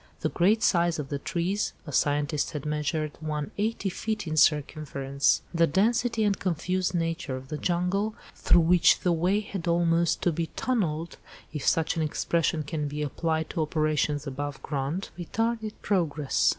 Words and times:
The 0.21 0.29
great 0.29 0.63
size 0.63 0.97
of 0.97 1.09
the 1.09 1.19
trees 1.19 1.73
(a 1.85 1.91
scientist 1.91 2.53
had 2.53 2.65
measured 2.65 3.11
one 3.19 3.51
eighty 3.59 3.89
feet 3.89 4.25
in 4.25 4.35
circumference), 4.35 5.43
the 5.53 5.67
density 5.67 6.23
and 6.23 6.39
confused 6.39 6.95
nature 6.95 7.35
of 7.37 7.49
the 7.49 7.57
jungle, 7.59 8.15
through 8.33 8.61
which 8.61 9.01
the 9.01 9.13
way 9.13 9.41
had 9.41 9.67
almost 9.67 10.23
to 10.23 10.31
be 10.31 10.47
tunnelled, 10.55 11.17
if 11.53 11.67
such 11.67 11.97
an 11.97 12.01
expression 12.01 12.63
can 12.63 12.87
be 12.87 13.03
applied 13.03 13.51
to 13.51 13.61
operations 13.61 14.25
above 14.25 14.63
ground, 14.63 15.09
retarded 15.19 15.73
progress. 15.83 16.49